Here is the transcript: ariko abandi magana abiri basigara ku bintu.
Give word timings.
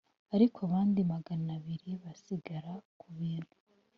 ariko 0.35 0.57
abandi 0.67 0.99
magana 1.13 1.49
abiri 1.57 1.91
basigara 2.03 2.73
ku 2.99 3.07
bintu. 3.17 3.55